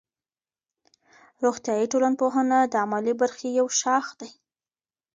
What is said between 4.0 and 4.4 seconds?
دی.